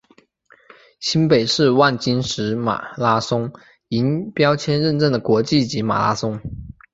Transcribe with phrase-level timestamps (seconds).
[0.99, 3.53] 新北市万金石马拉松
[3.89, 6.39] 银标签认证的国际级马拉松。